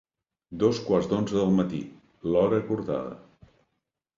[0.61, 1.81] Dos quarts d’onze del matí:
[2.31, 3.53] l’hora acordada.